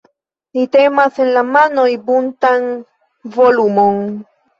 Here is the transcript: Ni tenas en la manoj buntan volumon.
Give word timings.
Ni 0.55 0.61
tenas 0.75 1.19
en 1.25 1.29
la 1.35 1.43
manoj 1.49 1.83
buntan 2.07 2.65
volumon. 3.37 4.01